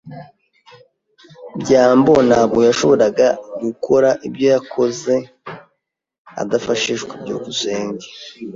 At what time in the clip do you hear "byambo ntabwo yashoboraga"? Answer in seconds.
1.61-3.27